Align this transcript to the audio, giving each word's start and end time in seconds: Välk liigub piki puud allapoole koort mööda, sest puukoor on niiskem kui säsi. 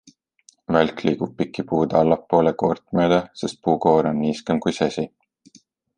Välk 0.75 1.03
liigub 1.07 1.35
piki 1.41 1.65
puud 1.73 1.93
allapoole 2.01 2.53
koort 2.63 2.83
mööda, 3.01 3.19
sest 3.43 3.61
puukoor 3.69 4.11
on 4.13 4.19
niiskem 4.23 4.63
kui 4.67 4.75
säsi. 4.79 5.05